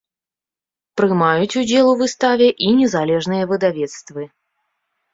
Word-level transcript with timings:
Прымаюць 1.01 1.57
удзел 1.61 1.91
у 1.91 1.93
выставе 2.01 2.49
і 2.71 2.75
незалежныя 2.83 3.43
выдавецтвы. 3.55 4.23